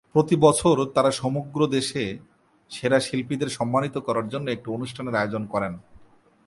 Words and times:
প্রতিবছর 0.15 0.77
তারা 0.85 1.11
সমগ্র 1.11 1.59
দেশে 1.67 2.03
সেরা 2.71 2.99
শিল্পীদের 2.99 3.49
সম্মানিত 3.49 3.95
করার 3.97 4.25
জন্য 4.27 4.45
একটি 4.51 4.67
অনুষ্ঠানের 4.71 5.15
আয়োজন 5.15 5.43
করেন। 5.45 5.73